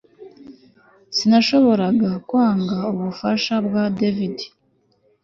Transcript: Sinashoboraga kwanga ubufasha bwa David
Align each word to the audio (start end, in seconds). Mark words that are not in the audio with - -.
Sinashoboraga 1.15 2.09
kwanga 2.27 2.77
ubufasha 2.91 3.55
bwa 3.65 3.83
David 3.99 4.37